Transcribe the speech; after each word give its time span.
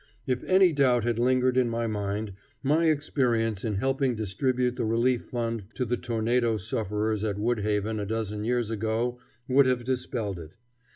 If 0.25 0.43
any 0.45 0.73
doubt 0.73 1.03
had 1.03 1.19
lingered 1.19 1.57
in 1.57 1.69
my 1.69 1.85
mind, 1.85 2.33
my 2.63 2.85
experience 2.85 3.63
in 3.63 3.75
helping 3.75 4.15
distribute 4.15 4.75
the 4.75 4.83
relief 4.83 5.25
fund 5.25 5.65
to 5.75 5.85
the 5.85 5.95
tornado 5.95 6.57
sufferers 6.57 7.23
at 7.23 7.37
Woodhaven 7.37 7.99
a 7.99 8.05
dozen 8.07 8.43
years 8.43 8.71
ago 8.71 9.19
would 9.47 9.67
have 9.67 9.83
dispelled 9.83 10.39
it. 10.39 10.53